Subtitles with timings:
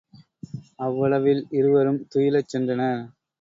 [0.79, 3.01] அவ்வளவில் இருவரும் துயிலச் சென்றனர்.